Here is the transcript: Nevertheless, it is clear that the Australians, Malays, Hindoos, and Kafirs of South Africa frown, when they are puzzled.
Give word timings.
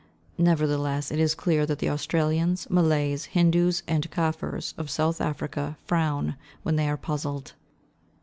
Nevertheless, 0.39 1.11
it 1.11 1.19
is 1.19 1.35
clear 1.35 1.63
that 1.67 1.77
the 1.77 1.91
Australians, 1.91 2.65
Malays, 2.71 3.25
Hindoos, 3.35 3.83
and 3.87 4.09
Kafirs 4.09 4.73
of 4.75 4.89
South 4.89 5.21
Africa 5.21 5.77
frown, 5.85 6.37
when 6.63 6.75
they 6.75 6.89
are 6.89 6.97
puzzled. 6.97 7.53